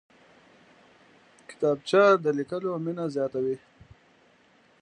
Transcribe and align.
کتابچه 1.49 2.03
د 2.23 2.25
لیکلو 2.37 2.71
مینه 2.85 3.05
زیاتوي 3.15 3.57